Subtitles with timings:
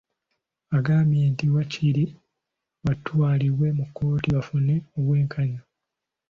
[0.77, 2.03] Agambye nti waakiri
[2.85, 5.61] batwalibwe mu kkooti bafune obwenkanya